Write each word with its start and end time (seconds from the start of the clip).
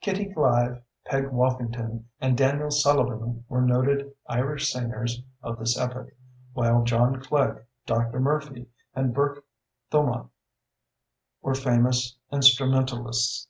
Kitty 0.00 0.32
Clive, 0.34 0.82
Peg 1.06 1.28
Woffington, 1.30 2.06
and 2.20 2.36
Daniel 2.36 2.72
Sullivan 2.72 3.44
were 3.48 3.60
noted 3.62 4.10
Irish 4.28 4.72
singers 4.72 5.22
of 5.40 5.56
this 5.56 5.78
epoch, 5.78 6.16
while 6.52 6.82
John 6.82 7.20
Clegg, 7.22 7.64
Dr. 7.86 8.18
Murphy, 8.18 8.66
and 8.96 9.14
Burke 9.14 9.44
Thumoth 9.92 10.30
were 11.42 11.54
famous 11.54 12.16
instrumentalists. 12.32 13.46